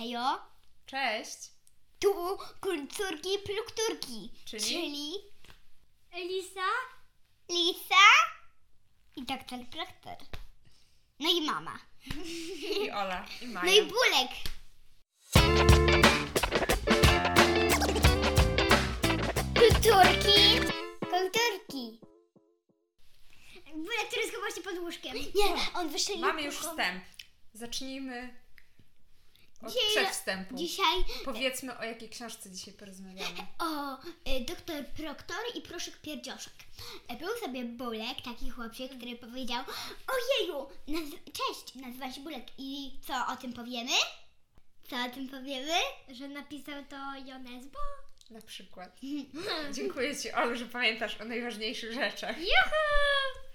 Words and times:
Hejo, 0.00 0.38
Cześć! 0.86 1.38
tu 1.98 2.38
kulturki 2.60 3.38
plukturki, 3.38 4.32
Czyli? 4.44 4.62
czyli 4.62 5.12
Elisa? 6.12 6.66
Lisa 7.50 8.06
i 9.16 9.22
doktor 9.22 9.58
Proktor. 9.70 10.16
No 11.18 11.30
i 11.30 11.42
mama. 11.42 11.78
I 12.84 12.90
Ola, 12.90 13.26
i 13.42 13.46
No 13.46 13.52
Maja. 13.60 13.72
i 13.72 13.82
Bulek. 13.82 14.30
Kulturki, 19.54 20.60
kulturki. 21.00 22.00
Bulek, 23.74 24.08
który 24.08 24.28
schował 24.28 24.50
się 24.54 24.60
pod 24.60 24.78
łóżkiem. 24.78 25.16
Nie, 25.16 25.54
on 25.74 25.88
wyszedł. 25.88 26.18
Mamy 26.18 26.42
już 26.42 26.54
wstęp. 26.58 27.04
Zacznijmy 27.52 28.34
od 29.62 29.72
Dzisiaj-. 29.72 30.46
Dzisiaj 30.54 31.04
Powiedzmy, 31.24 31.78
o 31.78 31.84
jakiej 31.84 32.08
książce 32.08 32.50
dzisiaj 32.50 32.74
porozmawiamy. 32.74 33.36
o 33.68 33.94
y, 33.94 34.44
doktor 34.48 34.86
Proktor 34.86 35.36
i 35.54 35.60
proszek 35.60 35.96
pierdzioszek. 35.96 36.52
E, 37.08 37.16
Był 37.16 37.28
sobie 37.44 37.64
Bulek, 37.64 38.20
taki 38.24 38.50
chłopczyk, 38.50 38.96
który 38.96 39.16
powiedział 39.16 39.64
Ojeju, 40.08 40.68
naz- 40.88 41.18
cześć, 41.24 41.74
nazywam 41.74 42.12
się 42.12 42.20
Bulek 42.20 42.44
i 42.58 42.90
co 43.06 43.26
o 43.32 43.36
tym 43.36 43.52
powiemy? 43.52 43.90
Co 44.90 44.96
o 45.06 45.08
tym 45.14 45.28
powiemy? 45.28 45.72
Że 46.08 46.28
napisał 46.28 46.84
to 46.90 46.96
Jonesbo? 47.26 47.78
Na 48.30 48.40
przykład. 48.42 48.96
Dziękuję 49.76 50.16
Ci, 50.16 50.32
Olu, 50.32 50.56
że 50.56 50.66
pamiętasz 50.66 51.20
o 51.20 51.24
najważniejszych 51.24 51.92
rzeczach. 51.92 52.38
Juhu! 52.38 53.49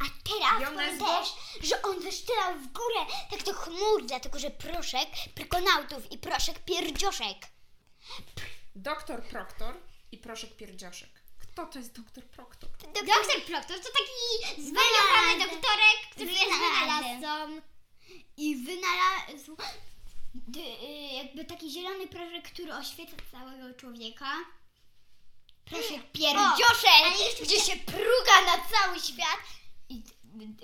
A 0.00 0.04
teraz 0.28 0.60
powiem 0.74 0.98
też, 0.98 1.28
że 1.68 1.82
on 1.82 2.00
wyszczylał 2.00 2.54
w 2.54 2.66
górę 2.72 3.06
tak 3.30 3.42
do 3.42 3.54
chmur, 3.54 4.06
dlatego 4.06 4.38
że 4.38 4.50
proszek 4.50 5.08
prykonautów 5.34 6.12
i 6.12 6.18
proszek 6.18 6.58
pierdzioszek. 6.64 7.36
Doktor 8.74 9.22
Proktor 9.22 9.74
i 10.12 10.18
proszek 10.18 10.56
pierdzioszek. 10.56 11.10
Kto 11.38 11.66
to 11.66 11.78
jest 11.78 11.92
doktor 11.92 12.24
Proktor? 12.24 12.70
Doktor 12.94 13.42
Proktor 13.46 13.76
to 13.80 13.84
taki 13.88 14.62
zwariowany 14.62 15.38
doktorek, 15.38 15.96
który 16.12 16.30
jest 16.32 16.44
wynalazcą. 16.50 17.60
I 18.36 18.56
wynalazł 18.56 19.56
d- 20.34 20.60
y, 20.60 21.14
jakby 21.14 21.44
taki 21.44 21.70
zielony 21.70 22.06
proszek, 22.06 22.52
który 22.52 22.74
oświeca 22.74 23.16
całego 23.32 23.74
człowieka. 23.74 24.32
Proszek 25.64 26.12
pierdzioszek, 26.12 27.36
gdzie 27.42 27.60
się 27.60 27.76
pruga 27.76 28.40
na 28.46 28.52
cały 28.70 29.00
świat. 29.00 29.40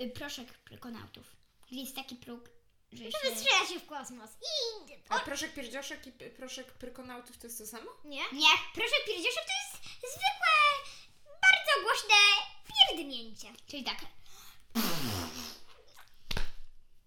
Y, 0.01 0.09
proszek 0.09 0.53
prykonautów. 0.53 1.35
Gdzie 1.71 1.79
jest 1.81 1.95
taki 1.95 2.15
próg, 2.15 2.49
że 2.91 3.03
się... 3.03 3.11
Żeby 3.23 3.35
strzelać 3.35 3.69
się 3.69 3.79
w 3.79 3.85
kosmos. 3.87 4.29
I... 4.31 4.93
A 5.09 5.19
proszek 5.19 5.53
pierdzioszek 5.53 6.07
i 6.07 6.11
p- 6.11 6.29
proszek 6.29 6.73
prykonautów 6.73 7.37
to 7.37 7.47
jest 7.47 7.57
to 7.59 7.67
samo? 7.67 7.91
Nie? 8.05 8.21
Nie, 8.33 8.49
Proszę 8.73 8.95
pierdzioszek 9.05 9.43
to 9.45 9.53
jest 9.81 9.93
zwykłe, 10.01 10.57
bardzo 11.25 11.83
głośne 11.83 12.15
pierdnięcie. 12.67 13.47
czyli 13.67 13.83
tak. 13.83 13.97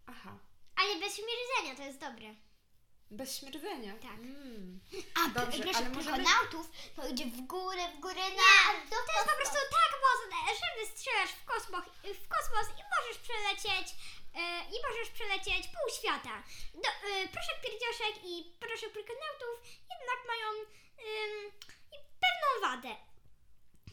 Aha. 0.07 0.39
Ale 0.77 0.97
bez 1.01 1.17
śmierdzenia, 1.17 1.77
to 1.77 1.83
jest 1.83 1.99
dobre. 2.01 2.35
Bez 3.11 3.39
śmierdzenia. 3.39 3.93
Tak. 4.03 4.19
Mm. 4.19 4.81
A 5.15 5.29
Dobrze, 5.29 5.59
proszek 5.63 5.77
ale 5.77 5.91
możemy- 5.91 6.17
prykonautów 6.17 6.71
to 6.97 7.09
idzie 7.09 7.25
w 7.27 7.41
górę, 7.41 7.83
w 7.97 8.01
górę 8.01 8.25
na... 8.41 8.73
Nie, 8.73 8.91
to 8.91 8.97
jest 9.17 9.29
po 9.31 9.37
prostu 9.41 9.59
tak 9.79 9.93
mocne, 10.07 10.37
że 10.61 10.67
wystrzelasz 10.81 11.31
w 11.31 11.45
kosmos, 11.45 11.85
w 12.23 12.29
kosmos 12.35 12.67
i 12.81 12.83
możesz 12.95 13.19
przelecieć 13.27 13.87
e, 14.35 14.41
i 14.75 14.77
możesz 15.01 15.15
przelecieć 15.15 15.69
pół 15.69 15.95
świata. 15.99 16.43
Do, 16.75 16.89
e, 16.89 17.29
proszek 17.29 17.61
pierdzioszek 17.63 18.25
i 18.25 18.53
proszek 18.61 18.93
prykonautów 18.93 19.55
jednak 19.91 20.27
mają 20.27 20.63
i 21.93 21.97
pewną 22.23 22.69
wadę. 22.69 22.97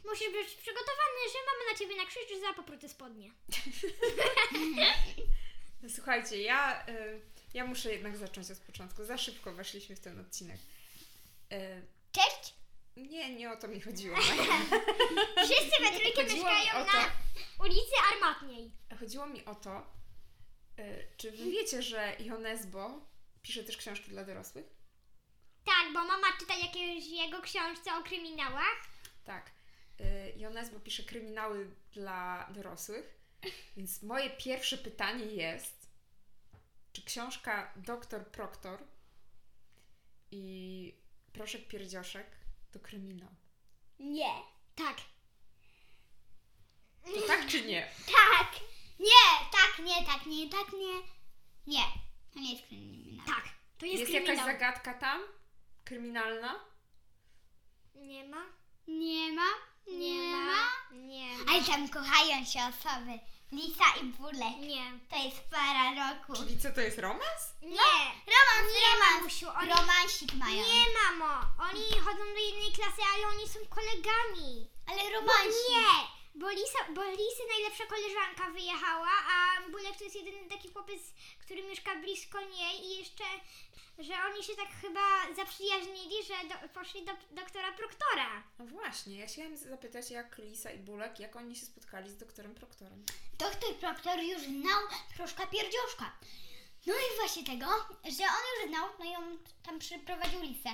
Musisz 0.05 0.31
być 0.31 0.47
przygotowany, 0.47 1.19
że 1.33 1.39
mamy 1.45 1.71
na 1.71 1.79
ciebie 1.79 1.95
na 1.95 2.05
krzyż 2.05 2.39
za 2.41 2.53
popróte 2.53 2.89
spodnie. 2.89 3.31
No, 5.81 5.89
Słuchajcie, 5.95 6.41
ja, 6.41 6.87
y, 6.87 7.21
ja 7.53 7.65
muszę 7.65 7.91
jednak 7.91 8.17
zacząć 8.17 8.51
od 8.51 8.57
początku. 8.57 9.03
Za 9.03 9.17
szybko 9.17 9.51
weszliśmy 9.53 9.95
w 9.95 9.99
ten 9.99 10.19
odcinek. 10.19 10.59
Y, 11.53 11.85
Cześć! 12.11 12.53
nie, 12.95 13.35
nie 13.35 13.51
o 13.51 13.55
to 13.57 13.67
mi 13.67 13.81
chodziło. 13.81 14.17
Wszyscy 15.45 15.81
we 15.83 15.99
trójkę 15.99 16.23
Chodziło 16.23 16.49
mi 16.49 16.55
mieszkają 16.55 16.83
o 16.83 16.85
na 16.85 17.11
ulicy 17.59 17.95
Armatniej. 18.13 18.71
chodziło 18.99 19.27
mi 19.27 19.45
o 19.45 19.55
to, 19.55 19.77
y, 19.79 19.83
czy 21.17 21.31
wy 21.31 21.51
wiecie, 21.51 21.81
że 21.81 22.15
Jonesbo 22.19 23.01
pisze 23.41 23.63
też 23.63 23.77
książki 23.77 24.09
dla 24.09 24.23
dorosłych? 24.23 24.65
Tak, 25.65 25.93
bo 25.93 26.05
mama 26.05 26.27
czyta 26.39 26.55
jakieś 26.55 27.07
jego 27.07 27.41
książce 27.41 27.95
o 27.95 28.03
kryminałach. 28.03 28.87
Tak. 29.25 29.51
Jonesbo 30.35 30.79
pisze 30.79 31.03
kryminały 31.03 31.71
dla 31.91 32.49
dorosłych. 32.53 33.17
Więc 33.77 34.03
moje 34.03 34.29
pierwsze 34.29 34.77
pytanie 34.77 35.25
jest, 35.25 35.89
czy 36.93 37.03
książka 37.03 37.73
Doktor 37.75 38.27
Proktor 38.27 38.83
i 40.31 40.93
Proszek 41.33 41.67
Pierdzioszek 41.67 42.27
to 42.71 42.79
kryminał? 42.79 43.29
Nie. 43.99 44.33
Tak. 44.75 44.97
To 47.05 47.21
tak 47.27 47.47
czy 47.47 47.61
nie? 47.61 47.91
Tak! 48.05 48.51
Nie, 48.99 49.49
tak, 49.51 49.85
nie, 49.85 50.05
tak, 50.05 50.25
nie, 50.25 50.49
tak, 50.49 50.73
nie. 50.73 50.93
Nie, 51.67 51.83
to 52.33 52.39
nie 52.39 52.51
jest 52.53 52.65
kryminał. 52.67 53.25
Tak. 53.27 53.43
To 53.77 53.85
jest, 53.85 53.99
Jest 53.99 54.11
kryminał. 54.11 54.35
jakaś 54.35 54.45
zagadka 54.53 54.93
tam? 54.93 55.21
Kryminalna? 55.83 56.59
Nie 57.95 58.23
ma? 58.27 58.45
Nie 58.87 59.31
ma, 59.33 59.47
Nie 59.87 60.21
ma. 60.21 60.57
Nie 60.91 61.37
ma. 61.37 61.51
Ale 61.51 61.63
tam 61.63 61.89
kochają 61.89 62.45
się 62.45 62.59
osoby. 62.59 63.19
Lisa 63.51 63.83
i 64.01 64.03
Bulek. 64.05 64.57
Nie. 64.59 64.91
To 65.09 65.15
jest 65.23 65.41
para 65.51 65.83
roku. 66.13 66.33
Czyli 66.35 66.59
co 66.59 66.71
to 66.71 66.81
jest 66.81 66.99
romans? 66.99 67.41
Nie. 67.61 67.95
Romans, 68.35 68.73
Nie, 68.73 68.93
romans. 68.93 69.15
mamusiu, 69.15 69.47
oni... 69.49 69.69
Romansik 69.69 70.33
mają. 70.33 70.55
Nie, 70.55 70.83
mamo. 70.99 71.39
Oni 71.69 71.83
chodzą 72.05 72.17
do 72.17 72.39
jednej 72.49 72.71
klasy, 72.75 73.01
ale 73.15 73.27
oni 73.27 73.47
są 73.49 73.59
kolegami. 73.69 74.69
Ale 74.87 75.03
Bo 75.03 75.09
romansik. 75.19 75.53
nie. 75.69 76.16
Bo, 76.37 76.49
Lisa, 76.49 76.79
bo 76.95 77.03
Lisy 77.03 77.43
najlepsza 77.53 77.85
koleżanka 77.85 78.49
wyjechała, 78.51 79.09
a 79.35 79.61
Bulek 79.71 79.97
to 79.97 80.03
jest 80.03 80.15
jedyny 80.15 80.49
taki 80.49 80.69
chłopiec, 80.69 81.01
który 81.39 81.63
mieszka 81.63 81.95
blisko 81.95 82.41
niej 82.41 82.85
i 82.85 82.97
jeszcze, 82.99 83.23
że 83.99 84.13
oni 84.31 84.43
się 84.43 84.55
tak 84.55 84.69
chyba 84.81 85.33
zaprzyjaźnili, 85.35 86.15
że 86.27 86.33
do, 86.49 86.69
poszli 86.69 87.05
do 87.05 87.11
doktora 87.31 87.71
Proktora. 87.71 88.43
No 88.59 88.65
właśnie, 88.65 89.17
ja 89.19 89.27
chciałam 89.27 89.57
zapytać, 89.57 90.11
jak 90.11 90.37
Lisa 90.37 90.71
i 90.71 90.79
Bulek, 90.79 91.19
jak 91.19 91.35
oni 91.35 91.55
się 91.55 91.65
spotkali 91.65 92.09
z 92.09 92.17
doktorem 92.17 92.55
Proktorem. 92.55 93.05
Doktor 93.37 93.75
Proktor 93.75 94.19
już 94.19 94.41
znał 94.41 94.81
proszka 95.17 95.47
pierdzioszka. 95.47 96.17
No 96.85 96.93
i 96.93 97.19
właśnie 97.19 97.43
tego, 97.43 97.65
że 98.03 98.23
on 98.23 98.43
już 98.61 98.69
znał, 98.69 98.89
no 98.99 99.05
i 99.05 99.15
on 99.15 99.37
tam 99.63 99.79
przyprowadził 99.79 100.41
Lisę. 100.41 100.69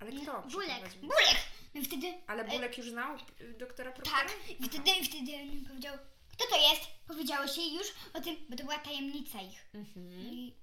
Ale 0.00 0.12
kto 0.12 0.42
Bulek. 0.42 0.94
Bulek! 1.00 1.36
No 1.74 1.82
wtedy... 1.84 2.06
Ale 2.26 2.44
Bulek 2.44 2.78
już 2.78 2.90
znał 2.90 3.16
y, 3.40 3.54
doktora 3.58 3.92
Proktora? 3.92 4.18
Tak, 4.18 4.50
i 4.50 4.64
wtedy, 4.64 4.90
wtedy 5.04 5.32
on 5.42 5.64
powiedział, 5.68 5.98
kto 6.32 6.44
to 6.50 6.56
jest? 6.56 6.82
Powiedziało 7.06 7.46
się 7.46 7.62
już 7.62 7.86
o 8.14 8.20
tym, 8.20 8.36
bo 8.48 8.56
to 8.56 8.62
była 8.62 8.78
tajemnica 8.78 9.42
ich. 9.42 9.64
Mhm. 9.74 10.06
I 10.10 10.54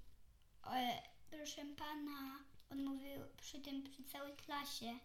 e, 0.74 1.02
proszę 1.32 1.62
pana, 1.78 2.40
on 2.72 2.84
mówił 2.84 3.22
przy 3.38 3.60
tym, 3.62 3.84
przy 3.84 4.04
całej 4.04 4.34
klasie. 4.36 5.00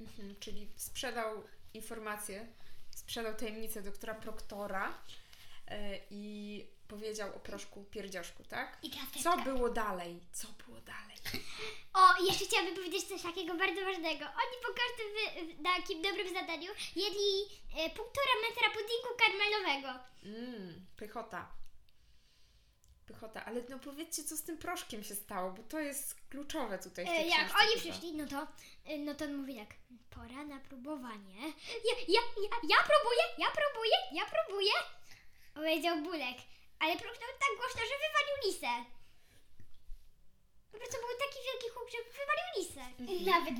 Mhm. 0.00 0.36
Czyli 0.40 0.68
sprzedał 0.76 1.42
informację, 1.74 2.46
sprzedał 2.90 3.34
tajemnicę 3.34 3.82
doktora 3.82 4.14
Proktora 4.14 4.88
y, 4.88 6.00
i 6.10 6.64
powiedział 6.88 7.36
o 7.36 7.40
proszku 7.40 7.84
pierdzioszku, 7.84 8.44
tak? 8.44 8.78
I 8.82 8.90
klaseczka. 8.90 9.22
Co 9.22 9.42
było 9.42 9.70
dalej? 9.70 10.20
Co 10.32 10.48
było 10.48 10.53
dalej? 10.53 10.53
O, 12.04 12.24
jeszcze 12.24 12.44
chciałabym 12.44 12.74
powiedzieć 12.74 13.04
coś 13.08 13.22
takiego 13.22 13.54
bardzo 13.54 13.80
ważnego. 13.84 14.24
Oni 14.24 14.56
po 14.66 14.70
każdym 14.80 15.08
wy, 15.14 15.62
takim 15.64 16.02
dobrym 16.02 16.34
zadaniu 16.34 16.72
jedli 16.96 17.30
e, 17.76 17.90
półtora 17.90 18.34
metra 18.48 18.68
puddingu 18.70 19.10
karmelowego. 19.18 20.04
Mmm, 20.22 20.86
pychota. 20.96 21.52
Pychota, 23.06 23.44
ale 23.44 23.62
no 23.68 23.78
powiedzcie, 23.78 24.24
co 24.24 24.36
z 24.36 24.42
tym 24.42 24.58
proszkiem 24.58 25.04
się 25.04 25.14
stało, 25.14 25.50
bo 25.52 25.62
to 25.62 25.80
jest 25.80 26.14
kluczowe 26.30 26.78
tutaj 26.78 27.04
w 27.04 27.08
tej 27.08 27.18
E, 27.18 27.26
jak 27.26 27.38
książce 27.38 27.66
oni 27.66 27.80
przyszli, 27.80 28.12
no 28.12 28.26
to, 28.26 28.46
e, 28.84 28.98
no 28.98 29.14
to 29.14 29.24
on 29.24 29.34
mówi 29.36 29.56
tak, 29.56 29.74
pora 30.10 30.44
na 30.44 30.60
próbowanie. 30.60 31.40
Ja, 31.88 31.94
ja, 32.08 32.20
ja, 32.44 32.50
ja 32.68 32.76
próbuję, 32.90 33.24
ja 33.38 33.46
próbuję, 33.58 33.96
ja 34.12 34.24
próbuję. 34.34 34.72
Powiedział 35.54 36.02
Bulek, 36.02 36.38
ale 36.78 36.96
próbował 36.96 37.32
tak 37.40 37.52
głośno, 37.58 37.80
że 37.80 37.96
wywalił 38.04 38.36
lisę. 38.46 38.94
Po 40.72 40.78
prostu 40.78 40.96
był 41.02 41.16
taki 41.24 41.38
wielki 41.46 41.68
huk, 41.74 41.88
że 41.94 41.98
wywalił 42.18 42.48
lisę. 42.58 42.84
I 43.12 43.13
nawet 43.24 43.54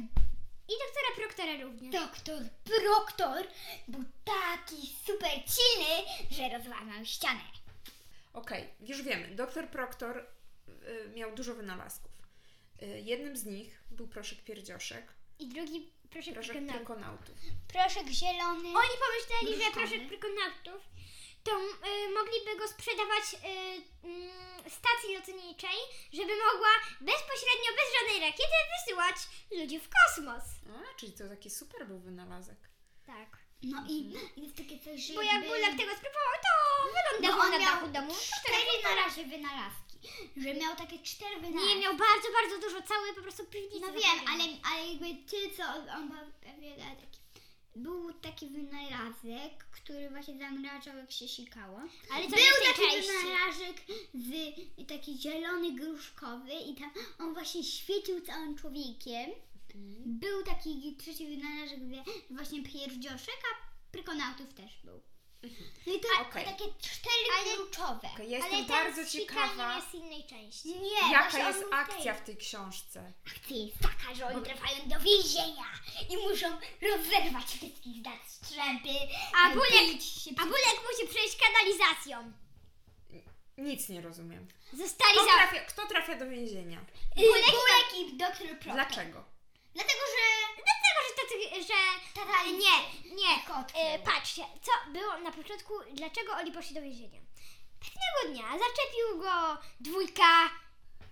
I 0.69 0.73
doktora 0.87 1.17
Proktora 1.17 1.63
również. 1.63 1.93
doktor 1.93 2.43
Proktor 2.65 3.47
był 3.89 4.05
taki 4.25 4.87
super 5.07 5.31
silny, 5.31 6.11
że 6.31 6.59
rozłamał 6.59 7.05
ścianę. 7.05 7.41
Okej, 8.33 8.69
już 8.81 9.03
wiemy. 9.03 9.29
Doktor 9.35 9.69
Proktor 9.69 10.27
y, 10.69 11.09
miał 11.15 11.35
dużo 11.35 11.55
wynalazków. 11.55 12.13
Y, 12.83 12.87
jednym 13.01 13.37
z 13.37 13.45
nich 13.45 13.83
był 13.91 14.09
proszek 14.09 14.45
pierdzioszek, 14.45 15.13
I 15.39 15.49
drugi 15.49 15.91
proszek 16.11 16.35
proszek 16.35 16.67
prykonautów. 16.67 17.37
Proszek 17.69 18.09
zielony. 18.09 18.69
Oni 18.69 18.95
pomyśleli, 19.05 19.65
że 19.65 19.71
proszek 19.71 20.09
prykonautów 20.09 20.89
to 21.45 21.51
y, 21.61 22.11
mogliby 22.15 22.57
go 22.59 22.69
sprzedawać 22.69 23.25
y, 23.35 23.37
mm, 24.07 24.31
stacji 24.79 25.15
lotniczej, 25.15 25.79
żeby 26.13 26.33
mogła 26.37 26.73
bezpośrednio, 27.01 27.71
bez 27.79 27.89
żadnej 28.01 28.21
rakiety 28.31 28.57
wysyłać 28.75 29.17
ludzi 29.51 29.81
w 29.81 29.89
kosmos. 29.97 30.45
A, 30.77 30.99
czyli 30.99 31.13
to 31.13 31.29
taki 31.29 31.51
super 31.51 31.87
był 31.87 31.99
wynalazek. 31.99 32.59
Tak. 33.07 33.45
No 33.63 33.85
i 33.89 34.13
jest 34.37 34.57
takie 34.57 34.79
coś, 34.81 35.01
że 35.07 35.15
Bo 35.15 35.23
jak 35.23 35.33
jakby- 35.35 35.49
Bulak 35.49 35.71
tego 35.71 35.93
spróbował, 36.01 36.35
to 36.47 36.53
wylądował 36.95 37.51
No 37.51 37.59
na 37.59 37.65
dachu 37.65 37.87
domu. 37.89 38.15
cztery 38.15 38.83
na 38.83 38.95
razie 39.05 39.25
wynalazki. 39.25 39.99
Że 40.37 40.55
miał 40.55 40.77
takie 40.77 40.99
cztery 40.99 41.37
wynalazki. 41.41 41.69
Nie, 41.75 41.81
miał 41.81 41.97
bardzo, 41.97 42.29
bardzo 42.33 42.59
dużo, 42.59 42.83
cały 42.83 43.15
po 43.15 43.23
prostu 43.23 43.47
piwnicy. 43.47 43.81
No 43.81 43.93
wiem, 43.93 44.19
ale, 44.33 44.45
ale 44.71 44.87
jakby 44.89 45.31
ty 45.31 45.57
co 45.57 45.63
on, 45.63 45.91
on 45.91 46.09
ma 46.09 46.21
pewnie 46.41 46.77
taki. 46.77 47.19
Był 47.77 48.13
taki 48.13 48.47
wynalazek, 48.47 49.65
który 49.71 50.11
właśnie 50.11 50.39
zamrażał 50.39 50.97
jak 50.97 51.13
się 51.13 51.29
sikało. 51.29 51.81
Ale 52.13 52.25
to 52.25 52.31
Był 52.31 52.39
taki 52.67 52.81
części. 52.93 53.11
wynalazek 53.13 53.77
z 54.15 54.87
taki 54.89 55.19
zielony 55.19 55.73
gruszkowy 55.73 56.53
i 56.53 56.75
tam 56.75 56.91
on 57.19 57.35
właśnie 57.35 57.65
świecił 57.65 58.21
całym 58.21 58.55
człowiekiem. 58.59 59.31
Był 60.07 60.43
taki 60.43 60.97
trzeci 60.97 61.27
wynalazek, 61.37 61.79
właśnie 62.31 62.63
pierdzioszek, 62.63 63.39
a 63.53 63.75
prykonautów 63.93 64.55
też 64.55 64.79
był. 64.85 65.01
No 65.87 65.95
i 65.95 66.01
to 66.01 66.09
Okej. 66.21 66.45
takie 66.45 66.65
cztery 66.81 67.25
Ale- 67.41 67.55
kluczowe. 67.57 68.09
Okej, 68.15 68.31
ja 68.31 68.39
jestem 68.39 68.57
ten 68.57 68.67
bardzo 68.67 69.07
ciekawa, 69.07 69.75
jest 69.77 69.91
z 69.91 69.95
innej 69.95 70.25
części. 70.27 70.69
Nie, 70.69 71.13
jaka 71.13 71.23
właśnie 71.23 71.41
on 71.41 71.47
jest 71.47 71.61
był 71.61 71.75
akcja 71.75 72.15
w 72.15 72.25
tej 72.25 72.37
książce. 72.37 73.13
Akcja 73.37 73.57
jest 73.57 73.77
taka, 73.83 74.15
że 74.15 74.27
oni 74.27 74.43
trafiają 74.45 74.89
do 74.89 75.01
więzienia 75.01 75.65
i 76.11 76.17
muszą 76.17 76.47
rozerwać 76.83 77.45
wszystkich 77.47 78.03
dać 78.03 78.21
strzępy, 78.29 78.89
A 79.45 79.51
Bulek- 79.51 79.93
bić 79.93 80.05
się 80.05 80.31
A 80.31 80.45
Bulek 80.47 80.77
musi 80.93 81.09
przejść 81.15 81.37
kanalizacją. 81.37 82.33
Nic 83.59 83.89
nie 83.89 84.01
rozumiem. 84.01 84.49
Zostali 84.73 85.13
Kto 85.13 85.25
za... 85.25 85.31
trafia, 85.33 85.61
kto 85.65 85.87
trafia 85.87 86.15
do 86.17 86.27
więzienia? 86.31 86.85
Bulek, 87.17 87.45
Bulek 87.45 87.89
i 87.99 88.17
doktor 88.17 88.47
Proctor. 88.49 88.73
Dlaczego? 88.75 89.25
Dlatego, 89.75 90.01
że 90.15 90.23
że 91.09 91.15
tacy, 91.23 91.67
że... 91.69 91.75
tata 92.15 92.45
Nie, 92.45 92.77
nie. 93.15 93.43
Kotkę. 93.47 93.79
E, 93.79 93.99
patrzcie, 93.99 94.43
co 94.63 94.73
było 94.93 95.19
na 95.19 95.33
początku, 95.33 95.75
dlaczego 95.93 96.33
oni 96.33 96.53
poszli 96.53 96.75
do 96.75 96.83
więzienia. 96.83 97.21
Pewnego 97.81 98.35
dnia 98.35 98.59
zaczepił 98.59 99.21
go 99.21 99.63
dwójka 99.81 100.51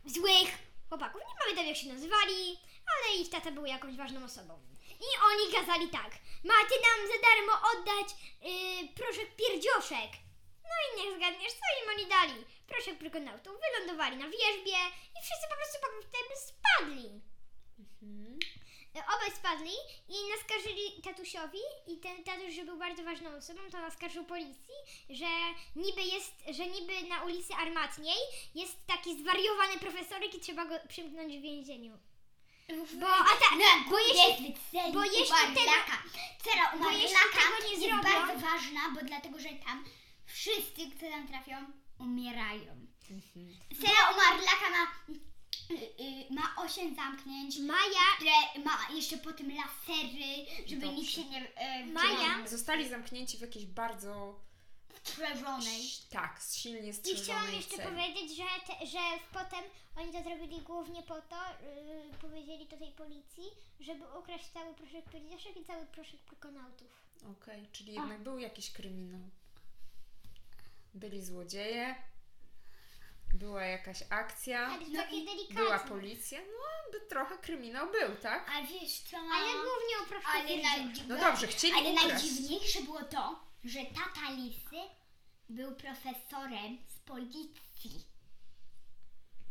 złych 0.04 0.50
chłopaków. 0.88 1.20
Nie 1.20 1.36
pamiętam 1.40 1.66
jak 1.66 1.76
się 1.76 1.88
nazywali, 1.88 2.58
ale 2.92 3.16
ich 3.16 3.30
tata 3.30 3.50
był 3.50 3.66
jakąś 3.66 3.96
ważną 3.96 4.24
osobą. 4.24 4.60
I 5.00 5.08
oni 5.28 5.52
kazali 5.52 5.88
tak, 5.88 6.10
macie 6.44 6.76
nam 6.86 6.98
za 7.10 7.18
darmo 7.26 7.54
oddać 7.72 8.08
yy, 8.42 8.88
proszek 8.88 9.36
pierdzioszek. 9.36 10.10
No 10.70 10.74
i 10.84 10.88
niech 10.96 11.16
zgadniesz, 11.16 11.52
co 11.52 11.66
im 11.82 11.90
oni 11.90 12.06
dali. 12.06 12.44
Proszek 12.66 12.98
prykonautów 12.98 13.54
wylądowali 13.60 14.16
na 14.16 14.24
wierzbie 14.24 14.78
i 15.16 15.18
wszyscy 15.24 15.46
po 15.50 15.56
prostu 15.56 15.78
potem 15.82 16.26
spadli. 16.48 17.20
Mhm. 17.78 18.38
Obaj 19.00 19.30
spadli 19.36 19.70
i 20.08 20.14
naskarżyli 20.36 21.02
tatusiowi 21.02 21.58
i 21.86 21.96
ten 21.96 22.24
tatuś, 22.24 22.54
że 22.54 22.64
był 22.64 22.78
bardzo 22.78 23.02
ważną 23.04 23.36
osobą, 23.36 23.60
to 23.70 23.80
naskarżył 23.80 24.24
policji, 24.24 24.74
że 25.10 25.26
niby 25.76 26.02
jest, 26.02 26.34
że 26.50 26.66
niby 26.66 27.02
na 27.08 27.22
ulicy 27.24 27.54
Armatniej 27.54 28.16
jest 28.54 28.86
taki 28.86 29.18
zwariowany 29.18 29.78
profesorek 29.78 30.34
i 30.34 30.40
trzeba 30.40 30.64
go 30.64 30.74
przymknąć 30.88 31.36
w 31.38 31.42
więzieniu. 31.42 31.98
Bo, 33.00 33.08
a 33.08 33.24
ta, 33.24 33.56
No, 33.56 33.90
bo 33.90 33.98
jeśli, 33.98 34.54
bo 34.72 34.92
bo 34.92 35.04
jeśli 35.04 35.26
tego- 35.54 35.70
u 36.74 36.78
bo 36.78 36.90
jeśli 36.90 37.16
tego 37.16 37.64
nie 37.64 37.70
jest 37.70 37.82
zrobią- 37.82 38.02
bardzo 38.02 38.46
ważna, 38.46 38.80
bo 38.94 39.00
dlatego, 39.06 39.38
że 39.38 39.48
tam 39.48 39.84
wszyscy, 40.26 40.90
którzy 40.90 41.10
tam 41.10 41.28
trafią, 41.28 41.56
umierają. 41.98 42.72
Mhm. 43.10 43.56
Cera 43.80 44.10
u 44.10 44.16
Marlaka 44.16 44.70
ma, 44.70 44.86
ma 46.30 46.54
8 46.64 46.94
zamknięć, 46.94 47.58
Maja, 47.58 48.06
które 48.16 48.64
ma 48.64 48.78
jeszcze 48.94 49.18
potem 49.18 49.48
lasery, 49.56 50.46
żeby 50.66 50.80
Dobrze. 50.80 50.96
nikt 50.96 51.10
się 51.12 51.24
nie 51.24 51.54
e, 51.54 51.86
Maja? 51.86 52.46
Zostali 52.48 52.88
zamknięci 52.88 53.38
w 53.38 53.40
jakiejś 53.40 53.66
bardzo 53.66 54.40
strzeżonej. 55.02 55.82
tak, 56.10 56.40
silnie 56.52 56.88
i 56.88 56.92
strzeżonej 56.94 57.24
chciałam 57.24 57.52
jeszcze 57.54 57.76
celi. 57.76 57.88
powiedzieć, 57.88 58.36
że, 58.36 58.44
te, 58.66 58.86
że 58.86 58.98
potem 59.32 59.64
oni 59.96 60.12
to 60.12 60.22
zrobili 60.22 60.60
głównie 60.60 61.02
po 61.02 61.14
to, 61.14 61.36
yy, 61.62 62.18
powiedzieli 62.20 62.66
to 62.66 62.76
tej 62.76 62.92
policji, 62.92 63.44
żeby 63.80 64.04
ukraść 64.18 64.44
cały 64.48 64.74
proszek 64.74 65.10
pierdziaszek 65.10 65.56
i 65.56 65.64
cały 65.64 65.86
proszek 65.86 66.20
prykonautów. 66.20 66.88
Okej, 67.32 67.68
czyli 67.72 67.92
jednak 67.94 68.20
był 68.22 68.38
jakiś 68.38 68.70
kryminał. 68.72 69.20
Byli 70.94 71.24
złodzieje, 71.24 71.94
była 73.32 73.64
jakaś 73.64 74.02
akcja, 74.10 74.66
Tak, 74.70 74.80
No 74.88 75.02
takie 75.02 75.24
delikatne. 75.24 75.54
była 75.54 75.78
policja, 75.78 76.38
no 76.40 76.92
by 76.92 77.00
trochę 77.08 77.38
kryminał 77.38 77.86
był, 77.92 78.16
tak? 78.16 78.50
A 78.56 78.62
wiesz 78.66 78.98
co? 79.00 79.16
Ale 79.16 79.52
głównie 79.52 79.96
o 80.02 80.06
proszku 80.08 80.30
ale. 80.34 81.08
No 81.08 81.16
dobrze, 81.16 81.46
chcieli 81.46 81.74
ale 81.74 81.90
ukraść. 81.90 82.08
najdziwniejsze 82.12 82.82
było 82.82 83.02
to, 83.02 83.40
że 83.64 83.78
tata 83.84 84.30
Lisy 84.30 84.76
był 85.48 85.74
profesorem 85.76 86.78
z 86.88 86.98
policji. 86.98 88.06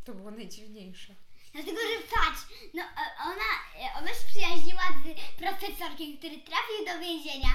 To 0.05 0.13
było 0.13 0.31
najdziwniejsze. 0.31 1.15
Dlatego, 1.53 1.77
że 1.77 2.07
patrz, 2.15 2.41
no 2.73 2.81
e, 2.83 3.23
ona, 3.23 3.85
e, 3.89 3.97
ona 3.97 4.07
się 4.07 4.27
przyjaźniła 4.27 4.81
z 5.03 5.37
profesorkiem, 6.01 6.17
który 6.17 6.37
trafił 6.37 6.85
do 6.85 6.99
więzienia 6.99 7.49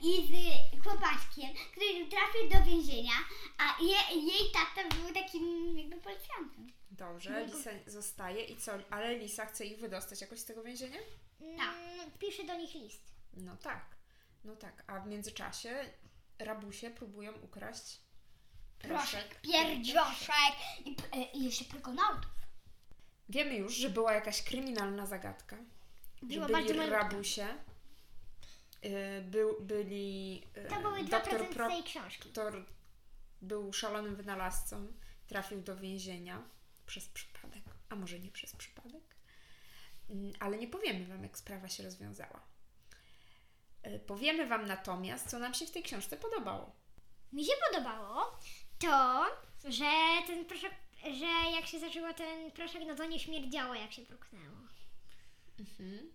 i 0.00 0.26
z 0.26 0.82
chłopaczkiem, 0.84 1.50
który 1.72 2.06
trafił 2.10 2.50
do 2.50 2.70
więzienia, 2.70 3.12
a 3.58 3.82
je, 3.82 4.20
jej 4.20 4.52
tata 4.52 4.88
był 4.96 5.14
takim 5.14 5.78
jakby 5.78 5.96
policjantem. 5.96 6.72
Dobrze, 6.90 7.46
Lisa 7.46 7.70
zostaje 7.86 8.44
i 8.44 8.56
co? 8.56 8.72
Ale 8.90 9.18
Lisa 9.18 9.46
chce 9.46 9.66
ich 9.66 9.78
wydostać 9.78 10.20
jakoś 10.20 10.38
z 10.38 10.44
tego 10.44 10.62
więzienia? 10.62 10.98
Tak. 11.56 11.74
Pisze 12.18 12.44
do 12.44 12.54
nich 12.54 12.74
list. 12.74 13.12
No 13.36 13.56
tak, 13.56 13.96
no 14.44 14.56
tak. 14.56 14.84
A 14.86 15.00
w 15.00 15.06
międzyczasie 15.06 15.90
rabusie 16.38 16.90
próbują 16.90 17.32
ukraść 17.32 18.00
Proszek, 18.78 19.40
pierdzioszek 19.40 20.54
i, 20.84 20.96
e, 21.12 21.22
i 21.32 21.44
jeszcze 21.44 21.64
prykonautów. 21.64 22.30
Wiemy 23.28 23.54
już, 23.54 23.74
że 23.74 23.90
była 23.90 24.12
jakaś 24.12 24.42
kryminalna 24.42 25.06
zagadka. 25.06 25.56
Była 26.22 26.46
że 26.46 26.52
byli 26.52 26.86
rabusie. 26.86 27.46
Y, 28.84 29.22
był, 29.22 29.60
byli. 29.60 30.42
y, 30.56 30.68
To 30.68 30.80
były 30.80 30.98
2% 31.04 31.08
doktor 31.08 31.48
Pro- 31.48 31.68
tej 31.68 31.82
książki. 31.82 32.24
Doktor 32.24 32.64
był 33.42 33.72
szalonym 33.72 34.16
wynalazcą, 34.16 34.92
trafił 35.26 35.62
do 35.62 35.76
więzienia 35.76 36.42
przez 36.86 37.08
przypadek, 37.08 37.62
a 37.88 37.96
może 37.96 38.18
nie 38.18 38.30
przez 38.30 38.56
przypadek. 38.56 39.02
Mm, 40.10 40.32
Ale 40.40 40.58
nie 40.58 40.68
powiemy 40.68 41.06
Wam, 41.06 41.22
jak 41.22 41.38
sprawa 41.38 41.68
się 41.68 41.82
rozwiązała. 41.82 42.40
Y, 43.86 43.98
Powiemy 43.98 44.46
Wam 44.46 44.66
natomiast, 44.66 45.30
co 45.30 45.38
nam 45.38 45.54
się 45.54 45.66
w 45.66 45.70
tej 45.70 45.82
książce 45.82 46.16
podobało. 46.16 46.72
Mi 47.32 47.44
się 47.44 47.52
podobało 47.72 48.38
to, 48.78 49.26
że 49.64 49.90
ten 50.26 50.44
proszek, 50.44 50.72
że 51.04 51.50
jak 51.56 51.66
się 51.66 51.80
zaczęło 51.80 52.12
ten 52.14 52.50
proszek, 52.50 52.82
no 52.86 52.94
to 52.94 53.04
nie 53.06 53.18
śmierdziało 53.20 53.74
jak 53.74 53.92
się 53.92 54.02
pruknęło. 54.02 54.56
Mhm. 55.60 56.12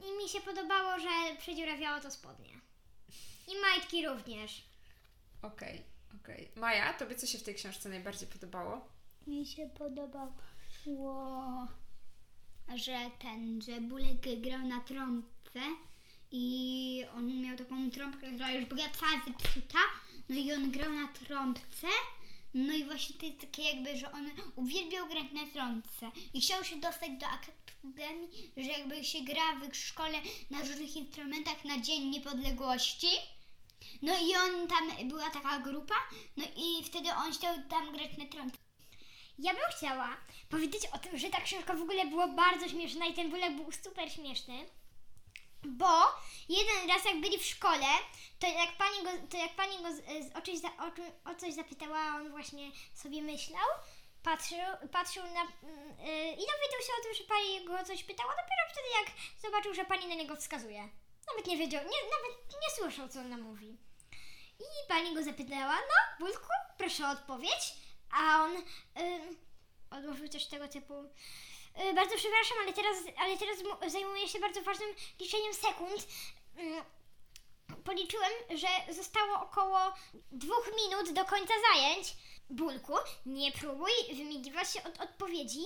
I 0.00 0.22
mi 0.22 0.28
się 0.28 0.40
podobało, 0.40 0.98
że 1.00 1.36
przedziurawiało 1.38 2.00
to 2.00 2.10
spodnie. 2.10 2.60
I 3.48 3.60
majtki 3.60 4.06
również. 4.06 4.64
Okej, 5.42 5.84
okej. 6.20 6.50
Maja, 6.56 6.94
Tobie 6.94 7.14
co 7.14 7.26
się 7.26 7.38
w 7.38 7.42
tej 7.42 7.54
książce 7.54 7.88
najbardziej 7.88 8.28
podobało? 8.28 8.88
Mi 9.26 9.46
się 9.46 9.70
podobało, 9.78 10.32
że 12.74 13.10
ten, 13.18 13.62
że 13.62 13.80
Bulek 13.80 14.40
grał 14.40 14.66
na 14.66 14.80
trąbce 14.80 15.60
i 16.30 17.04
on 17.16 17.40
miał 17.40 17.56
taką 17.56 17.90
trąbkę, 17.90 18.32
która 18.32 18.52
już 18.52 18.64
była 18.64 18.88
cała 18.88 19.22
zepsuta, 19.26 19.78
no 20.28 20.36
i 20.36 20.52
on 20.52 20.70
grał 20.70 20.92
na 20.92 21.08
trąbce, 21.08 21.86
no 22.54 22.74
i 22.74 22.84
właśnie 22.84 23.16
to 23.16 23.26
jest 23.26 23.40
takie 23.40 23.62
jakby, 23.62 23.96
że 23.96 24.12
on 24.12 24.30
uwielbiał 24.56 25.08
grać 25.08 25.26
na 25.32 25.46
trąbce 25.46 26.10
i 26.34 26.40
chciał 26.40 26.64
się 26.64 26.76
dostać 26.76 27.10
do 27.10 27.26
akademii, 27.26 28.52
że 28.56 28.70
jakby 28.70 29.04
się 29.04 29.20
gra 29.20 29.56
w 29.72 29.76
szkole 29.76 30.18
na 30.50 30.58
różnych 30.58 30.96
instrumentach 30.96 31.64
na 31.64 31.80
Dzień 31.80 32.08
Niepodległości. 32.08 33.08
No 34.02 34.12
i 34.18 34.36
on 34.36 34.68
tam, 34.68 35.08
była 35.08 35.30
taka 35.30 35.58
grupa, 35.58 35.94
no 36.36 36.44
i 36.56 36.84
wtedy 36.84 37.10
on 37.12 37.32
chciał 37.32 37.54
tam 37.68 37.92
grać 37.92 38.16
na 38.18 38.26
trąbce. 38.26 38.58
Ja 39.38 39.52
bym 39.52 39.62
chciała 39.76 40.16
powiedzieć 40.48 40.82
o 40.92 40.98
tym, 40.98 41.18
że 41.18 41.30
ta 41.30 41.40
książka 41.40 41.74
w 41.74 41.82
ogóle 41.82 42.06
była 42.06 42.28
bardzo 42.28 42.68
śmieszna 42.68 43.06
i 43.06 43.14
ten 43.14 43.30
bulek 43.30 43.56
był 43.56 43.72
super 43.72 44.12
śmieszny. 44.12 44.66
Bo 45.64 46.04
jeden 46.48 46.88
raz 46.88 47.04
jak 47.04 47.20
byli 47.20 47.38
w 47.38 47.46
szkole, 47.46 47.86
to 48.38 48.46
jak 48.46 48.76
pani 48.76 49.02
go, 49.04 49.10
to 49.30 49.36
jak 49.36 49.56
pani 49.56 49.78
go 49.82 49.88
o, 50.38 50.42
coś 50.42 50.58
za, 50.58 50.68
o, 50.68 50.90
o 51.30 51.34
coś 51.34 51.54
zapytała, 51.54 52.06
on 52.16 52.30
właśnie 52.30 52.70
sobie 52.94 53.22
myślał, 53.22 53.66
patrzył, 54.22 54.58
patrzył 54.92 55.22
na... 55.22 55.42
Yy, 55.42 56.30
I 56.32 56.46
dowiedział 56.46 56.80
się 56.86 56.92
o 57.00 57.02
tym, 57.02 57.14
że 57.14 57.24
pani 57.24 57.64
go 57.64 57.84
coś 57.84 58.04
pytała 58.04 58.30
dopiero 58.30 58.62
wtedy, 58.72 58.88
jak 58.98 59.16
zobaczył, 59.42 59.74
że 59.74 59.84
pani 59.84 60.06
na 60.06 60.14
niego 60.14 60.36
wskazuje. 60.36 60.88
Nawet 61.26 61.46
nie 61.46 61.56
wiedział, 61.56 61.82
nie, 61.82 61.88
nawet 61.88 62.62
nie 62.62 62.70
słyszał, 62.76 63.08
co 63.08 63.20
ona 63.20 63.36
mówi. 63.36 63.76
I 64.60 64.88
pani 64.88 65.14
go 65.14 65.22
zapytała, 65.22 65.74
no, 65.74 66.26
Bulku, 66.26 66.52
proszę 66.78 67.06
o 67.06 67.10
odpowiedź. 67.10 67.74
A 68.10 68.42
on 68.44 68.54
yy, 68.96 69.36
odłożył 69.90 70.28
coś 70.28 70.46
tego 70.46 70.68
typu... 70.68 70.94
Yy, 71.84 71.94
bardzo 71.94 72.16
przepraszam, 72.16 72.58
ale 72.62 72.72
teraz, 72.72 72.96
ale 73.18 73.36
teraz 73.38 73.58
mu- 73.62 73.90
zajmuję 73.90 74.28
się 74.28 74.38
bardzo 74.40 74.62
ważnym 74.62 74.94
liczeniem 75.20 75.54
sekund. 75.54 76.06
Yy, 76.56 76.82
policzyłem, 77.84 78.30
że 78.50 78.94
zostało 78.94 79.40
około 79.40 79.78
dwóch 80.32 80.70
minut 80.76 81.12
do 81.12 81.24
końca 81.24 81.54
zajęć. 81.72 82.14
Bulku, 82.50 82.92
nie 83.26 83.52
próbuj 83.52 83.90
wymigiwać 84.08 84.72
się 84.72 84.82
od 84.84 85.00
odpowiedzi. 85.00 85.60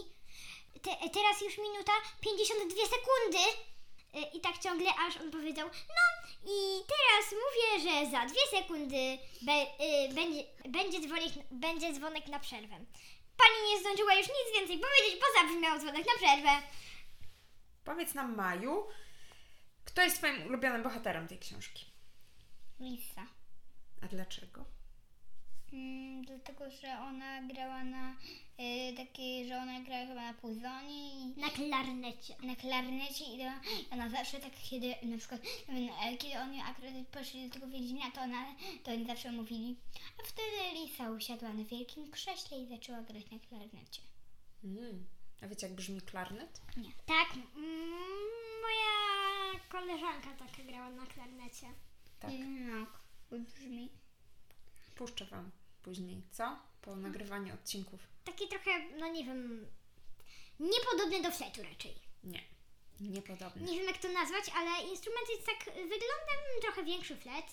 Te, 0.83 0.91
teraz 1.11 1.41
już 1.41 1.59
minuta 1.59 1.93
52 2.21 2.83
sekundy. 2.87 3.39
Y, 4.17 4.37
I 4.37 4.41
tak 4.41 4.59
ciągle, 4.59 4.91
aż 5.07 5.17
on 5.17 5.31
powiedział, 5.31 5.69
no 5.89 6.29
i 6.53 6.83
teraz 6.87 7.33
mówię, 7.33 7.91
że 7.91 8.11
za 8.11 8.27
dwie 8.27 8.47
sekundy 8.59 9.19
be, 9.43 9.53
y, 9.63 10.15
będzie, 10.15 10.45
będzie, 10.69 10.99
będzie 11.51 11.93
dzwonek 11.93 12.27
na 12.27 12.39
przerwę. 12.41 12.77
Pani 13.37 13.71
nie 13.71 13.81
zdążyła 13.81 14.15
już 14.15 14.27
nic 14.27 14.59
więcej 14.59 14.79
powiedzieć, 14.79 15.21
bo 15.21 15.41
zabrzmiał 15.41 15.79
dzwonek 15.79 16.07
na 16.07 16.17
przerwę. 16.17 16.67
Powiedz 17.85 18.15
nam, 18.15 18.35
Maju, 18.37 18.87
kto 19.85 20.03
jest 20.03 20.19
Twoim 20.19 20.47
ulubionym 20.47 20.83
bohaterem 20.83 21.29
tej 21.29 21.39
książki? 21.39 21.87
Lisa. 22.81 23.27
A 24.03 24.07
dlaczego? 24.07 24.65
Mm, 25.75 26.23
dlatego, 26.25 26.71
że 26.71 26.99
ona 26.99 27.43
grała 27.43 27.85
na 27.85 28.13
y, 28.13 28.97
takiej, 28.97 29.49
że 29.49 29.57
ona 29.59 29.81
grała 29.81 30.07
chyba 30.07 30.23
na 30.23 30.35
puzonie 30.35 31.15
i 31.21 31.41
Na 31.41 31.51
klarnecie. 31.51 32.35
na 32.43 32.57
klarnecie 32.57 33.25
i 33.25 33.39
ona 33.91 34.09
zawsze 34.09 34.41
tak, 34.41 34.53
kiedy 34.71 34.95
na 35.03 35.19
przykład, 35.19 35.41
nie 35.69 35.93
e, 35.99 36.17
kiedy 36.17 36.39
oni 36.39 36.61
akurat 36.61 36.93
poszli 37.13 37.49
do 37.49 37.55
tego 37.55 37.67
więzienia, 37.67 38.11
to, 38.15 38.21
ona, 38.21 38.47
to 38.83 38.91
oni 38.91 39.07
zawsze 39.07 39.33
mówili, 39.33 39.77
a 40.21 40.23
wtedy 40.27 40.81
Lisa 40.81 41.11
usiadła 41.11 41.53
na 41.53 41.65
wielkim 41.65 42.11
krześle 42.11 42.59
i 42.59 42.67
zaczęła 42.67 43.03
grać 43.03 43.31
na 43.31 43.39
klarnecie. 43.39 44.03
Mm. 44.65 45.07
A 45.43 45.47
wiecie, 45.49 45.67
jak 45.67 45.77
brzmi 45.77 46.01
klarnet? 46.01 46.61
Tak, 47.07 47.35
mm, 47.57 47.91
moja 48.63 49.61
koleżanka 49.69 50.29
tak 50.39 50.67
grała 50.67 50.91
na 50.91 51.07
klarnecie. 51.07 51.67
Tak. 52.21 52.31
No, 52.41 52.87
brzmi. 53.39 53.89
Puszczę 54.95 55.25
Wam 55.25 55.51
później, 55.85 56.23
co? 56.31 56.59
Po 56.83 56.97
nagrywaniu 56.97 57.55
odcinków. 57.55 58.01
Taki 58.25 58.49
trochę, 58.49 58.71
no 58.99 59.09
nie 59.09 59.25
wiem, 59.25 59.67
niepodobny 60.61 61.23
do 61.23 61.31
fletu 61.31 61.63
raczej. 61.63 61.95
Nie, 62.25 62.41
niepodobne. 63.01 63.63
Nie 63.63 63.79
wiem 63.79 63.87
jak 63.89 63.99
to 63.99 64.09
nazwać, 64.09 64.45
ale 64.57 64.89
instrument 64.91 65.29
jest 65.31 65.47
tak 65.47 65.65
wyglądem 65.75 66.61
trochę 66.63 66.85
większy 66.85 67.17
flet. 67.17 67.47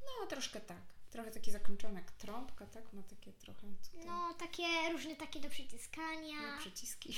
No, 0.00 0.26
troszkę 0.26 0.60
tak. 0.60 0.82
Trochę 1.10 1.30
taki 1.30 1.50
zakończony 1.50 1.94
jak 2.00 2.10
trąbka, 2.12 2.66
tak? 2.66 2.92
Ma 2.92 3.02
takie 3.02 3.32
trochę 3.32 3.60
tutaj 3.60 4.06
No 4.06 4.34
takie 4.34 4.92
różne 4.92 5.16
takie 5.16 5.40
do 5.40 5.50
przyciskania. 5.50 6.52
no, 6.52 6.58
przyciski. 6.58 7.16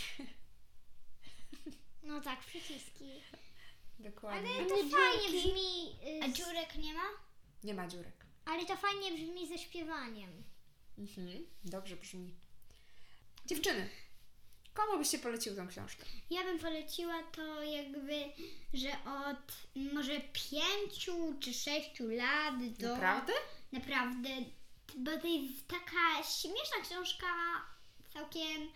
No 2.02 2.20
tak, 2.20 2.40
przyciski. 2.40 3.20
Dokładnie. 3.98 4.50
Ale 4.54 4.66
to 4.66 4.74
fajnie 4.76 5.40
brzmi. 5.40 5.96
y, 6.06 6.24
A 6.24 6.28
dziurek 6.28 6.74
nie 6.76 6.94
ma? 6.94 7.02
Nie 7.64 7.74
ma 7.74 7.88
dziurek. 7.88 8.24
Ale 8.48 8.66
to 8.66 8.76
fajnie 8.76 9.12
brzmi 9.12 9.48
ze 9.48 9.58
śpiewaniem. 9.58 10.44
Mhm. 10.98 11.46
Dobrze 11.64 11.96
brzmi. 11.96 12.34
Dziewczyny, 13.46 13.88
komu 14.74 14.98
byście 14.98 15.18
polecił 15.18 15.56
tą 15.56 15.68
książkę? 15.68 16.04
Ja 16.30 16.42
bym 16.44 16.58
poleciła 16.58 17.22
to 17.22 17.62
jakby, 17.62 18.24
że 18.74 18.88
od 19.04 19.52
może 19.92 20.20
pięciu 20.20 21.34
czy 21.40 21.54
sześciu 21.54 22.08
lat 22.08 22.72
do... 22.78 22.88
Naprawdę? 22.88 23.32
Naprawdę, 23.72 24.28
bo 24.96 25.18
to 25.18 25.26
jest 25.26 25.68
taka 25.68 26.22
śmieszna 26.22 26.80
książka 26.82 27.26
całkiem 28.12 28.68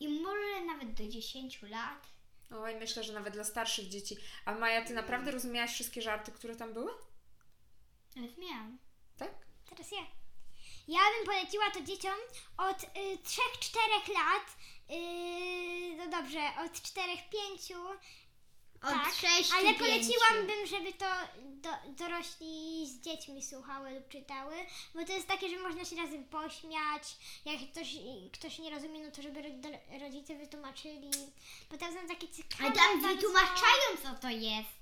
i 0.00 0.08
może 0.08 0.64
nawet 0.66 0.94
do 0.94 1.08
10 1.08 1.62
lat. 1.62 2.06
Oj, 2.50 2.74
myślę, 2.74 3.04
że 3.04 3.12
nawet 3.12 3.34
dla 3.34 3.44
starszych 3.44 3.88
dzieci. 3.88 4.16
A 4.44 4.54
Maja, 4.54 4.84
ty 4.84 4.94
naprawdę 4.94 5.30
rozumiałaś 5.30 5.72
wszystkie 5.72 6.02
żarty, 6.02 6.32
które 6.32 6.56
tam 6.56 6.72
były? 6.72 6.92
Rozumiałam. 8.16 8.78
Tak? 9.18 9.34
Teraz 9.68 9.92
ja. 9.92 10.06
Ja 10.88 11.00
bym 11.16 11.26
poleciła 11.26 11.70
to 11.70 11.80
dzieciom 11.80 12.14
od 12.56 12.82
y, 12.82 12.86
3-4 13.24 14.14
lat. 14.14 14.56
Y, 14.90 15.96
no 15.96 16.06
dobrze, 16.08 16.40
od 16.64 16.72
4-5. 16.72 17.74
Od 18.82 18.90
Tak, 18.90 19.14
6 19.14 19.52
Ale 19.52 19.74
poleciłabym, 19.74 20.66
żeby 20.66 20.92
to 20.92 21.06
do, 21.42 21.70
dorośli 21.86 22.86
z 22.86 23.00
dziećmi 23.00 23.42
słuchały 23.42 23.90
lub 23.90 24.08
czytały, 24.08 24.54
bo 24.94 25.04
to 25.04 25.12
jest 25.12 25.28
takie, 25.28 25.48
że 25.48 25.58
można 25.58 25.84
się 25.84 25.96
razem 25.96 26.24
pośmiać. 26.24 27.16
Jak 27.44 27.70
ktoś, 27.72 27.88
ktoś 28.32 28.58
nie 28.58 28.70
rozumie, 28.70 29.00
no 29.04 29.10
to 29.10 29.22
żeby 29.22 29.42
rodzice 30.00 30.34
wytłumaczyli. 30.34 31.10
Bo 31.70 31.78
tam 31.78 31.94
są 31.94 32.08
takie 32.08 32.28
ciekawe. 32.28 32.64
Ale 32.64 32.72
tam 32.72 33.00
wytłumaczają, 33.02 33.86
co 34.02 34.14
to 34.20 34.28
jest. 34.28 34.75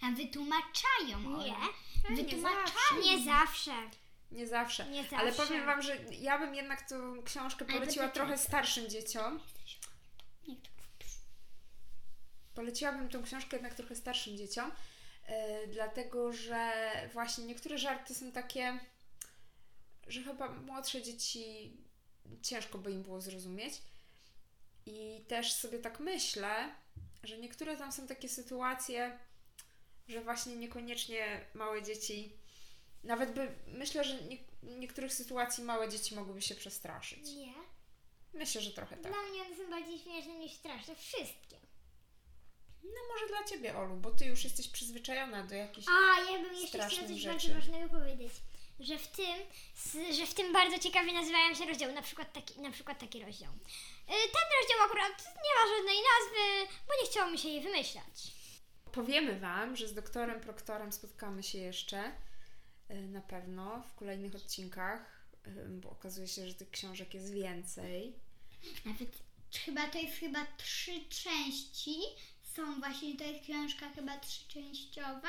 Tam 0.00 0.16
wytłumaczają. 0.16 1.38
Nie, 1.38 1.54
nie 2.10 2.22
Wytłumaczają. 2.22 3.02
nie 3.04 3.24
zawsze. 3.24 3.72
Nie 4.30 4.46
zawsze. 4.46 4.86
Nie 4.86 5.02
zawsze. 5.02 5.16
Ale 5.16 5.32
powiem 5.32 5.66
Wam, 5.66 5.82
że 5.82 5.96
ja 6.20 6.38
bym 6.38 6.54
jednak 6.54 6.88
tą 6.88 7.22
książkę 7.22 7.64
Ale 7.68 7.78
poleciła 7.78 8.08
trochę 8.08 8.38
starszym 8.38 8.88
dzieciom. 8.88 9.40
Poleciłabym 12.54 13.08
tą 13.08 13.22
książkę 13.22 13.56
jednak 13.56 13.74
trochę 13.74 13.96
starszym 13.96 14.36
dzieciom, 14.36 14.72
yy, 15.28 15.34
dlatego 15.72 16.32
że 16.32 16.72
właśnie 17.12 17.44
niektóre 17.44 17.78
żarty 17.78 18.14
są 18.14 18.32
takie, 18.32 18.80
że 20.06 20.22
chyba 20.22 20.48
młodsze 20.48 21.02
dzieci 21.02 21.72
ciężko 22.42 22.78
by 22.78 22.92
im 22.92 23.02
było 23.02 23.20
zrozumieć. 23.20 23.74
I 24.86 25.24
też 25.28 25.52
sobie 25.52 25.78
tak 25.78 26.00
myślę, 26.00 26.74
że 27.22 27.38
niektóre 27.38 27.76
tam 27.76 27.92
są 27.92 28.06
takie 28.06 28.28
sytuacje, 28.28 29.18
że 30.08 30.20
właśnie 30.20 30.56
niekoniecznie 30.56 31.46
małe 31.54 31.82
dzieci, 31.82 32.32
nawet 33.04 33.34
by, 33.34 33.54
myślę, 33.66 34.04
że 34.04 34.22
nie, 34.22 34.36
niektórych 34.62 35.12
sytuacji 35.14 35.64
małe 35.64 35.88
dzieci 35.88 36.14
mogłyby 36.14 36.42
się 36.42 36.54
przestraszyć. 36.54 37.28
Nie. 37.32 37.52
Myślę, 38.34 38.60
że 38.60 38.70
trochę 38.70 38.96
tak. 38.96 39.12
Dla 39.12 39.22
mnie 39.22 39.42
one 39.42 39.56
są 39.56 39.70
bardziej 39.70 39.98
śmieszne 39.98 40.34
niż 40.34 40.52
straszne. 40.52 40.96
Wszystkie. 40.96 41.56
No 42.82 43.00
może 43.14 43.26
dla 43.28 43.44
Ciebie, 43.44 43.76
Olu, 43.78 43.96
bo 43.96 44.10
Ty 44.10 44.24
już 44.24 44.44
jesteś 44.44 44.68
przyzwyczajona 44.68 45.42
do 45.44 45.54
jakichś... 45.54 45.86
A, 45.88 46.20
ja 46.32 46.38
bym 46.38 46.54
jeszcze 46.54 46.66
chciała 46.68 47.08
coś 47.08 47.20
rzeczy. 47.20 47.28
bardzo 47.28 47.54
ważnego 47.54 47.88
powiedzieć. 47.88 48.32
Że 48.80 48.98
w 48.98 49.08
tym, 49.08 49.38
że 50.14 50.26
w 50.26 50.34
tym 50.34 50.52
bardzo 50.52 50.78
ciekawie 50.78 51.12
nazywają 51.12 51.54
się 51.54 51.66
rozdziały. 51.66 51.92
Na 51.92 52.02
przykład 52.02 52.32
taki, 52.32 52.60
na 52.60 52.70
przykład 52.70 52.98
taki 52.98 53.24
rozdział. 53.24 53.52
Y, 53.52 54.06
Ten 54.06 54.46
rozdział 54.60 54.86
akurat 54.86 55.24
nie 55.24 55.54
ma 55.56 55.76
żadnej 55.76 55.96
nazwy, 55.96 56.74
bo 56.88 56.92
nie 57.02 57.10
chciało 57.10 57.30
mi 57.30 57.38
się 57.38 57.48
jej 57.48 57.60
wymyślać. 57.60 58.39
Powiemy 58.92 59.40
Wam, 59.40 59.76
że 59.76 59.88
z 59.88 59.94
doktorem 59.94 60.40
Proktorem 60.40 60.92
spotkamy 60.92 61.42
się 61.42 61.58
jeszcze 61.58 62.12
y, 62.90 62.94
na 63.08 63.20
pewno 63.20 63.82
w 63.82 63.94
kolejnych 63.94 64.34
odcinkach, 64.34 65.26
y, 65.46 65.68
bo 65.68 65.90
okazuje 65.90 66.28
się, 66.28 66.48
że 66.48 66.54
tych 66.54 66.70
książek 66.70 67.14
jest 67.14 67.32
więcej. 67.32 68.14
Nawet 68.84 69.08
chyba 69.64 69.88
to 69.88 69.98
jest 69.98 70.16
chyba 70.16 70.46
trzy 70.56 70.92
części. 71.08 71.96
Są 72.42 72.80
właśnie, 72.80 73.16
to 73.16 73.24
jest 73.24 73.44
książka 73.44 73.88
chyba 73.88 74.18
trzyczęściowa. 74.18 75.28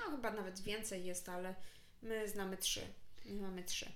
No 0.00 0.16
chyba 0.16 0.30
nawet 0.30 0.60
więcej 0.60 1.04
jest, 1.04 1.28
ale 1.28 1.54
my 2.02 2.28
znamy 2.28 2.56
trzy. 2.56 2.80
My 3.24 3.40
mamy 3.40 3.64
trzy. 3.64 3.92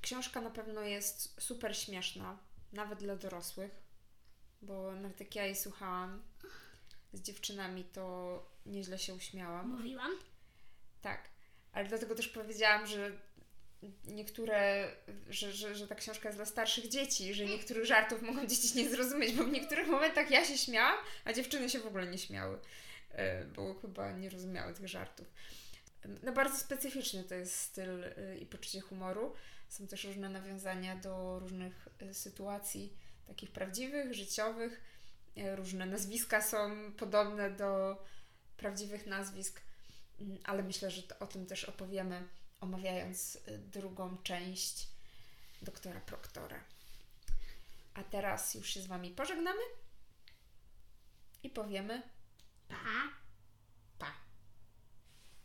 Książka 0.00 0.40
na 0.40 0.50
pewno 0.50 0.80
jest 0.80 1.40
super 1.40 1.76
śmieszna, 1.76 2.38
nawet 2.72 2.98
dla 2.98 3.16
dorosłych, 3.16 3.82
bo 4.62 4.92
nawet 4.92 5.20
jak 5.20 5.34
ja 5.34 5.44
jej 5.44 5.56
słuchałam 5.56 6.22
z 7.12 7.22
dziewczynami, 7.22 7.84
to 7.84 8.57
nieźle 8.68 8.98
się 8.98 9.14
uśmiałam. 9.14 9.68
Mówiłam. 9.68 10.10
Tak, 11.02 11.28
ale 11.72 11.88
dlatego 11.88 12.14
też 12.14 12.28
powiedziałam, 12.28 12.86
że 12.86 13.12
niektóre, 14.04 14.88
że, 15.30 15.52
że, 15.52 15.74
że 15.74 15.88
ta 15.88 15.94
książka 15.94 16.28
jest 16.28 16.38
dla 16.38 16.46
starszych 16.46 16.88
dzieci, 16.88 17.34
że 17.34 17.44
niektórych 17.44 17.84
żartów 17.84 18.22
mogą 18.22 18.46
dzieci 18.46 18.78
nie 18.78 18.90
zrozumieć, 18.90 19.32
bo 19.32 19.44
w 19.44 19.50
niektórych 19.52 19.88
momentach 19.88 20.30
ja 20.30 20.44
się 20.44 20.58
śmiałam, 20.58 20.96
a 21.24 21.32
dziewczyny 21.32 21.70
się 21.70 21.78
w 21.78 21.86
ogóle 21.86 22.06
nie 22.06 22.18
śmiały, 22.18 22.58
e, 23.10 23.44
bo 23.44 23.74
chyba 23.74 24.12
nie 24.12 24.30
rozumiały 24.30 24.74
tych 24.74 24.88
żartów. 24.88 25.26
No 26.22 26.32
bardzo 26.32 26.58
specyficzny 26.58 27.24
to 27.24 27.34
jest 27.34 27.54
styl 27.54 28.04
e, 28.04 28.38
i 28.38 28.46
poczucie 28.46 28.80
humoru. 28.80 29.34
Są 29.68 29.86
też 29.86 30.04
różne 30.04 30.28
nawiązania 30.28 30.96
do 30.96 31.38
różnych 31.38 31.88
e, 31.98 32.14
sytuacji 32.14 32.92
takich 33.26 33.50
prawdziwych, 33.50 34.14
życiowych. 34.14 34.80
Różne 35.56 35.86
nazwiska 35.86 36.42
są 36.42 36.92
podobne 36.92 37.50
do 37.50 38.02
prawdziwych 38.58 39.06
nazwisk. 39.06 39.60
Mm, 40.20 40.38
ale 40.44 40.62
myślę, 40.62 40.90
że 40.90 41.02
o 41.20 41.26
tym 41.26 41.46
też 41.46 41.64
opowiemy, 41.64 42.28
omawiając 42.60 43.36
y, 43.36 43.58
drugą 43.58 44.16
część 44.22 44.88
doktora 45.62 46.00
Proktora. 46.00 46.64
A 47.94 48.04
teraz 48.04 48.54
już 48.54 48.70
się 48.70 48.82
z 48.82 48.86
Wami 48.86 49.10
pożegnamy 49.10 49.60
i 51.42 51.50
powiemy 51.50 52.02
Pa! 52.68 53.27